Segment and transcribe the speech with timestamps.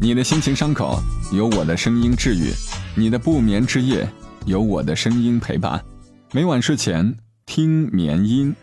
[0.00, 0.96] 你的心情伤口
[1.32, 2.52] 有我的声音治愈，
[2.94, 4.08] 你的不眠之夜
[4.46, 5.84] 有我的声音陪伴。
[6.32, 7.12] 每晚睡前
[7.46, 8.54] 听眠音，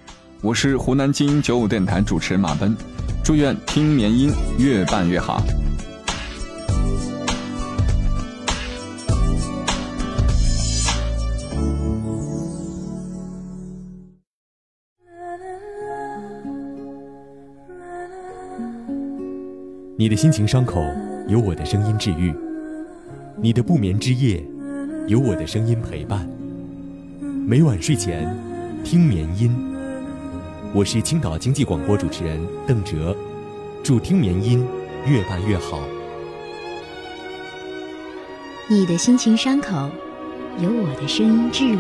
[0.41, 2.73] 我是湖南精英九五电台主持人马奔，
[3.21, 5.43] 祝愿听眠音越办越好。
[19.97, 20.82] 你的心情伤口。
[21.28, 22.32] 有我的声音治愈，
[23.36, 24.46] 你的不眠之夜，
[25.07, 26.29] 有我的声音陪伴。
[27.47, 28.38] 每晚睡前
[28.83, 29.52] 听眠音，
[30.71, 33.17] 我是青岛经济广播主持人邓哲，
[33.81, 34.67] 祝听眠音
[35.08, 35.80] 越办越好。
[38.67, 39.89] 你的心情伤口，
[40.59, 41.80] 有我的声音治愈，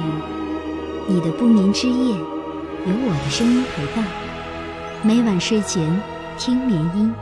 [1.07, 4.03] 你的不眠之夜，有我的声音陪伴。
[5.03, 6.01] 每晚睡前
[6.35, 7.13] 听眠音。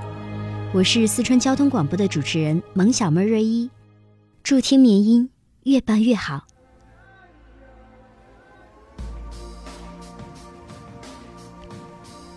[0.73, 3.69] 我是四川交通广播的主持人萌小妹瑞一，
[4.41, 5.29] 祝听眠音
[5.66, 6.47] 越办越好。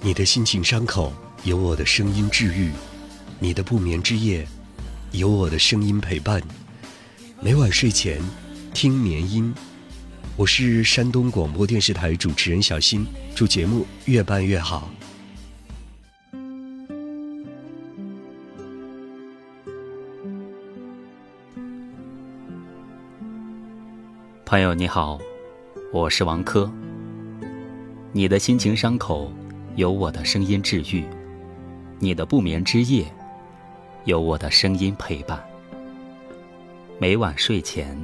[0.02, 1.14] 你的心情伤口
[1.44, 2.70] 有我的声音治愈，
[3.38, 4.46] 你的不眠之夜
[5.12, 6.42] 有我的声音陪伴。
[7.40, 8.20] 每晚睡前
[8.74, 9.54] 听眠音，
[10.36, 14.90] 我是山东广播电视台主持人小新，祝节目越办越好。
[24.48, 25.18] 朋友你好，
[25.92, 26.70] 我是王珂。
[28.12, 29.28] 你的心情伤口，
[29.74, 31.02] 有我的声音治愈；
[31.98, 33.12] 你的不眠之夜，
[34.04, 35.44] 有我的声音陪伴。
[37.00, 38.00] 每晚睡前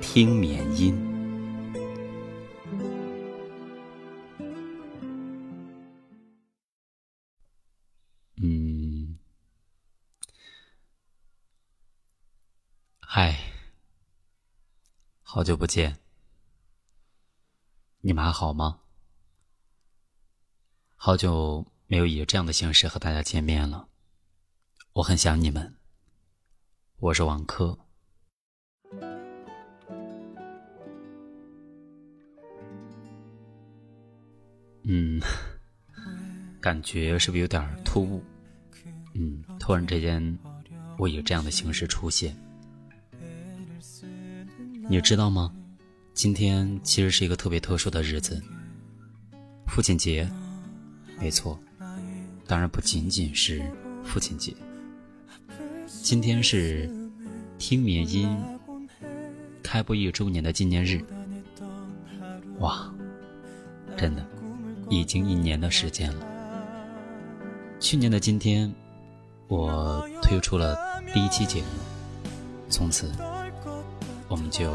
[0.00, 1.15] 听眠音。
[15.36, 15.98] 好久不见，
[18.00, 18.78] 你们还好吗？
[20.94, 23.86] 好久没有以这样的形式和大家见面了，
[24.94, 25.76] 我很想你们。
[27.00, 27.78] 我是王珂。
[34.84, 35.20] 嗯，
[36.62, 38.24] 感觉是不是有点突兀？
[39.12, 40.38] 嗯，突然之间，
[40.96, 42.34] 我以这样的形式出现。
[44.88, 45.52] 你知道吗？
[46.14, 48.40] 今天其实是一个特别特殊的日子，
[49.66, 50.28] 父亲节。
[51.18, 51.58] 没错，
[52.46, 53.60] 当然不仅仅是
[54.04, 54.54] 父亲节。
[56.02, 56.88] 今天是
[57.58, 58.36] 听眠音
[59.60, 61.04] 开播一周年的纪念日。
[62.60, 62.88] 哇，
[63.96, 64.24] 真的，
[64.88, 66.26] 已经一年的时间了。
[67.80, 68.72] 去年的今天，
[69.48, 70.76] 我推出了
[71.12, 71.66] 第一期节目，
[72.70, 73.10] 从此。
[74.36, 74.70] 我们就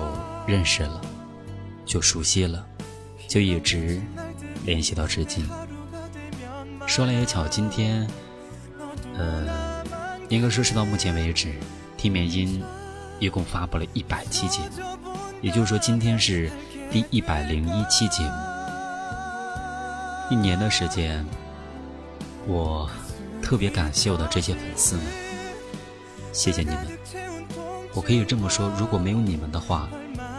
[0.48, 1.00] 认识了，
[1.86, 2.66] 就熟悉了，
[3.28, 4.02] 就一直
[4.66, 5.48] 联系到至今。
[6.88, 8.10] 说来也巧，今天，
[9.16, 9.84] 呃，
[10.30, 11.54] 应该说是到目前为止，
[11.96, 12.64] 听眠音
[13.20, 14.98] 一共发布了一百期节目，
[15.44, 16.50] 也就是说今天是
[16.92, 18.32] 第一百零一期节目。
[20.32, 21.24] 一年的时间，
[22.48, 22.90] 我
[23.44, 25.06] 特别感谢我的这些粉丝们，
[26.32, 26.88] 谢谢你们。
[27.94, 29.90] 我可以这么说，如果没有你们的话，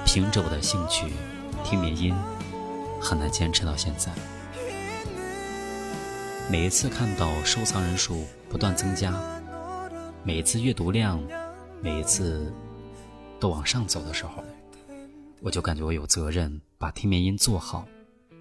[0.07, 1.07] 凭着我的兴趣
[1.65, 2.15] 听眠音，
[3.01, 4.11] 很难坚持到现在。
[6.51, 9.13] 每一次看到收藏人数不断增加，
[10.25, 11.23] 每一次阅读量，
[11.81, 12.53] 每一次
[13.39, 14.43] 都往上走的时候，
[15.41, 17.87] 我就感觉我有责任把听眠音做好，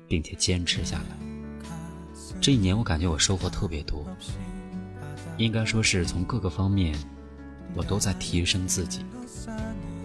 [0.08, 1.18] 并且坚持下来。
[2.42, 4.06] 这一年，我感觉我收获特别多，
[5.38, 6.98] 应该说是从各个方面。
[7.76, 9.06] 我都在提升自己，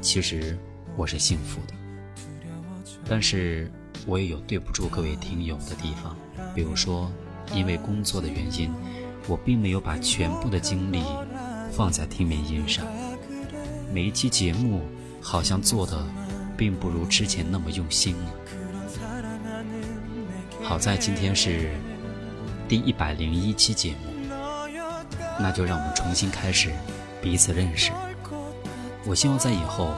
[0.01, 0.57] 其实
[0.97, 1.75] 我是幸福的，
[3.09, 3.71] 但是
[4.07, 6.17] 我也有对不住各位听友的地方，
[6.55, 7.11] 比如说，
[7.53, 8.71] 因为工作的原因，
[9.27, 11.03] 我并没有把全部的精力
[11.73, 12.87] 放在听眠音上，
[13.93, 14.83] 每一期节目
[15.21, 16.07] 好像做的
[16.57, 18.35] 并不如之前那么用心了。
[20.63, 21.71] 好在今天是
[22.69, 24.13] 第一百零一期节目，
[25.41, 26.73] 那就让我们重新开始。
[27.27, 27.91] 彼此认识，
[29.05, 29.91] 我希望在以后，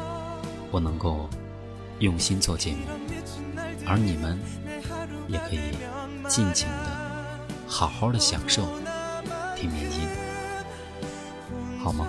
[0.71, 1.29] 我能够
[1.99, 2.79] 用心做节目，
[3.87, 4.39] 而你们
[5.29, 5.61] 也可以
[6.27, 8.67] 尽情的、好好的享受
[9.55, 10.09] 听民音，
[11.85, 12.09] 好吗？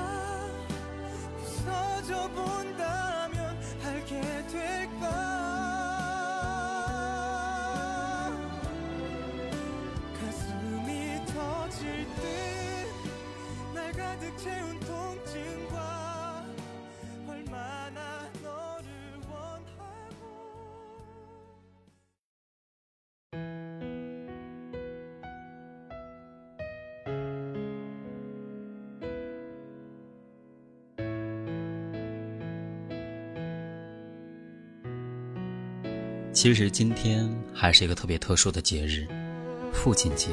[36.42, 39.06] 其实今天还是一个特别特殊的节日——
[39.76, 40.30] 父亲节。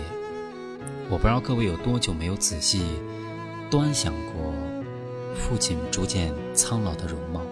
[1.10, 2.80] 我不知道各位有多久没有仔细
[3.68, 4.54] 端详过
[5.34, 7.42] 父亲逐渐苍老的容貌，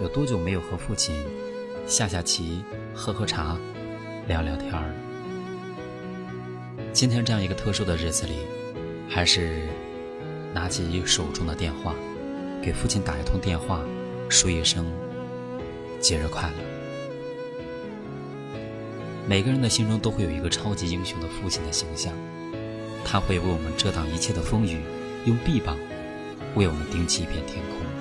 [0.00, 1.14] 有多久没有和父亲
[1.86, 3.58] 下下棋、喝喝茶、
[4.26, 4.94] 聊聊天了。
[6.94, 8.36] 今天这样一个特殊的日子里，
[9.06, 9.68] 还是
[10.54, 11.94] 拿起手中的电话，
[12.62, 13.82] 给父亲打一通电话，
[14.30, 14.90] 说一声
[16.00, 16.81] 节日快乐。
[19.28, 22.12] 每个人的心中都会有一个超级英雄的父亲的形象，
[23.04, 24.80] 他会为我们遮挡一切的风雨，
[25.26, 25.76] 用臂膀
[26.56, 27.91] 为我们顶起一片天空。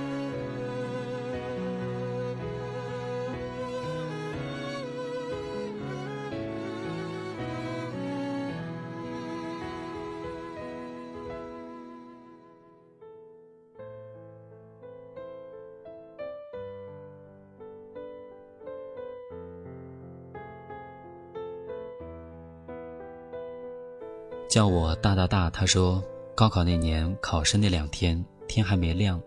[24.52, 26.04] 叫我大大大，他说
[26.36, 29.18] 高考那年考试那两天天还没亮，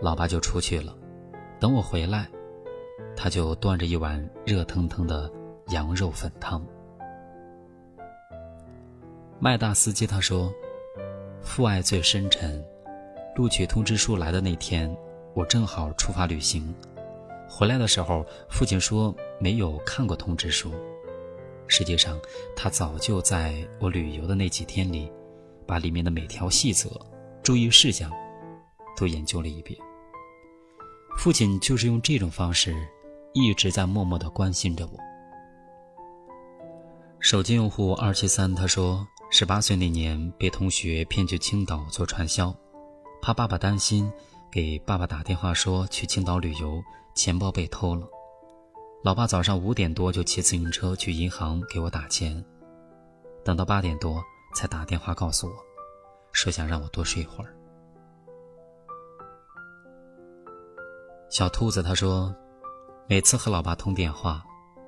[0.00, 0.94] 老爸就出去了。
[1.58, 2.28] 等我回来，
[3.16, 5.28] 他就端着一碗热腾腾的
[5.70, 6.64] 羊肉粉汤。
[9.40, 10.54] 麦大司机他说，
[11.42, 12.64] 父爱最深沉。
[13.34, 14.96] 录取通知书来的那天，
[15.34, 16.72] 我正好出发旅行，
[17.50, 20.72] 回来的时候，父亲说没有看过通知书。
[21.68, 22.18] 实际上，
[22.56, 25.12] 他早就在我旅游的那几天里，
[25.66, 26.90] 把里面的每条细则、
[27.42, 28.10] 注意事项
[28.96, 29.78] 都研究了一遍。
[31.18, 32.74] 父亲就是用这种方式，
[33.34, 34.98] 一直在默默的关心着我。
[37.20, 42.54] 手机用户二七三他说，十八岁那年被同学骗去青岛做传销，
[43.20, 44.10] 怕爸爸担心，
[44.50, 46.80] 给爸爸打电话说去青岛旅游，
[47.14, 48.08] 钱包被偷了。
[49.04, 52.44] 老爸早上五点多就骑自行车去银行给我打钱，
[53.44, 54.20] 等到八点多
[54.56, 55.54] 才打电话告诉我，
[56.32, 57.54] 说想让我多睡会儿。
[61.30, 62.34] 小兔子他说，
[63.08, 64.44] 每次和老爸通电话，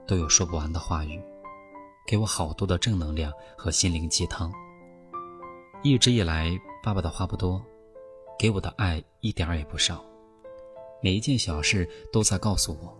[0.09, 1.23] 都有说不完的话语，
[2.05, 4.53] 给我好多的正能量和心灵鸡汤。
[5.85, 6.51] 一直以来，
[6.83, 7.65] 爸爸的话不多，
[8.37, 10.05] 给我的爱一点儿也不少，
[11.01, 13.00] 每一件小事都在告诉我。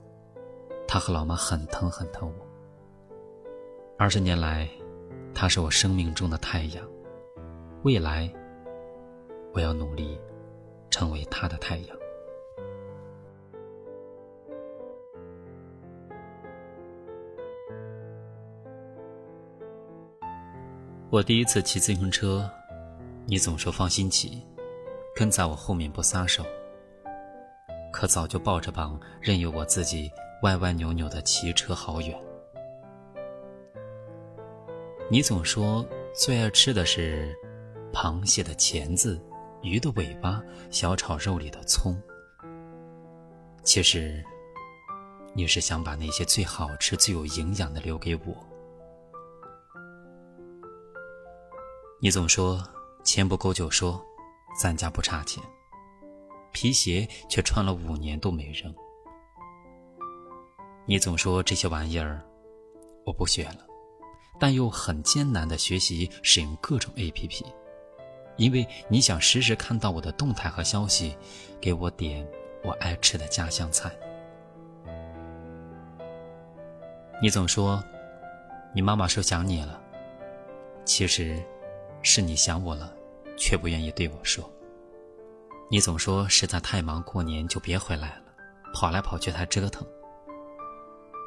[0.93, 2.45] 他和老妈很疼很疼我。
[3.97, 4.69] 二十年来，
[5.33, 6.85] 他是我生命中的太阳。
[7.85, 8.29] 未来，
[9.55, 10.21] 我要努力
[10.91, 11.97] 成为他的太阳。
[21.09, 22.51] 我第一次骑自行车，
[23.27, 24.45] 你总说放心骑，
[25.15, 26.45] 跟在我后面不撒手。
[27.93, 30.11] 可早就抱着膀，任由我自己。
[30.43, 32.19] 歪歪扭扭的骑车好远，
[35.11, 37.37] 你总说最爱吃的是
[37.93, 39.21] 螃蟹的钳子、
[39.61, 42.01] 鱼的尾巴、小炒肉里的葱。
[43.63, 44.25] 其实，
[45.35, 48.35] 你是想把那些最好吃、最有营养的留给我。
[52.01, 52.67] 你总说
[53.05, 54.03] 钱不够就说，
[54.59, 55.45] 咱家不差钱，
[56.51, 58.75] 皮鞋却穿了五年都没扔。
[60.87, 62.21] 你总说这些玩意儿
[63.05, 63.67] 我不学了，
[64.39, 67.45] 但又很艰难的学习使用各种 APP，
[68.37, 71.17] 因为你想时时看到我的动态和消息，
[71.61, 72.27] 给我点
[72.65, 73.91] 我爱吃的家乡菜。
[77.23, 77.83] 你总说
[78.75, 79.81] 你妈妈说想你了，
[80.85, 81.41] 其实
[82.03, 82.93] 是你想我了，
[83.37, 84.51] 却不愿意对我说。
[85.71, 88.25] 你总说实在太忙，过年就别回来了，
[88.75, 89.87] 跑来跑去太折腾。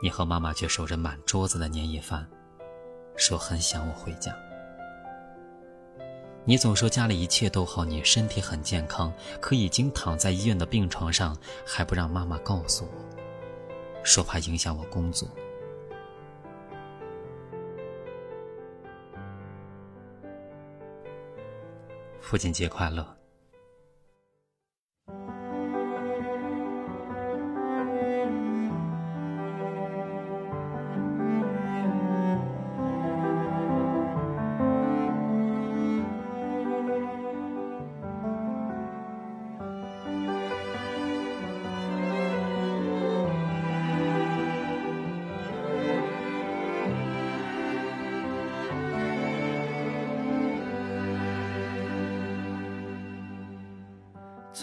[0.03, 2.27] 你和妈妈却守着满桌子的年夜饭，
[3.15, 4.35] 说很想我回家。
[6.43, 11.33] 你总说家里一切都好，你身体很健康，可已经躺在医院的病床上，
[11.65, 15.25] 还不让妈妈告诉我，说怕影响我工作。
[22.19, 23.22] 父亲节快乐。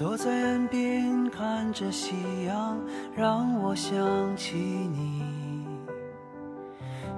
[0.00, 2.14] 坐在岸边看着夕
[2.47, 2.80] 阳，
[3.14, 5.23] 让我想起你。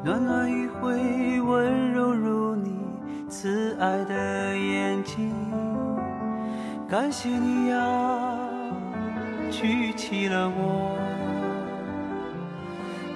[0.02, 2.74] 暖暖余晖，温柔如你
[3.28, 5.32] 慈爱的眼睛。
[6.88, 8.36] 感谢你呀，
[9.48, 10.98] 举起了我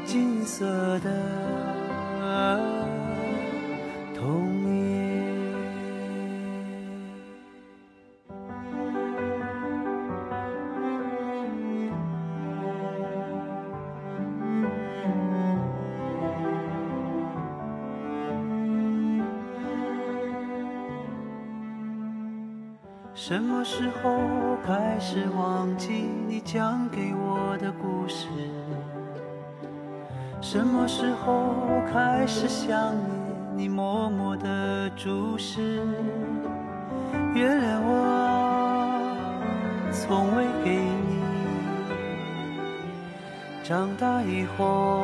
[0.05, 0.65] 金色
[1.01, 1.56] 的。
[23.29, 28.29] 什么时候开始忘记你讲给我的故事？
[30.41, 31.53] 什么时候
[31.93, 33.05] 开始想念
[33.57, 35.85] 你默默的注视？
[37.35, 39.11] 原谅我啊，
[39.91, 41.21] 从未给你
[43.65, 45.03] 长大以后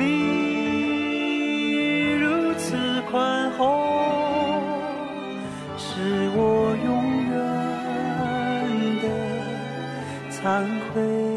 [0.00, 0.08] 你
[2.14, 3.84] 如此宽厚，
[5.76, 6.40] 是我
[6.84, 6.88] 永
[7.30, 7.32] 远
[9.02, 9.04] 的
[10.30, 10.40] 惭
[10.92, 11.29] 愧。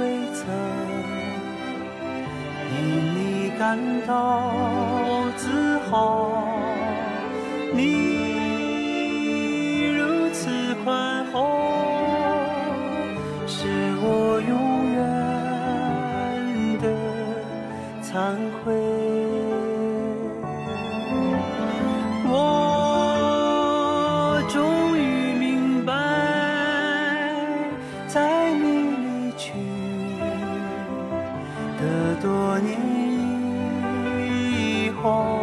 [0.00, 0.42] 未曾
[2.72, 2.74] 因
[3.14, 3.18] 你
[3.58, 3.76] 感
[4.06, 4.10] 到
[5.36, 5.44] 自
[5.90, 6.32] 豪，
[7.74, 7.82] 你
[9.92, 10.00] 如
[10.32, 10.48] 此
[10.82, 11.36] 宽厚，
[13.46, 13.58] 是
[14.00, 14.52] 我永
[14.96, 14.98] 远
[16.80, 16.84] 的
[18.02, 18.10] 惭
[18.64, 18.72] 愧。
[22.32, 22.34] 我
[24.48, 24.56] 终
[24.96, 24.98] 于
[25.38, 25.92] 明白，
[28.08, 28.64] 在你
[29.04, 29.52] 离去
[31.80, 32.78] 这多年
[34.28, 35.39] 以后。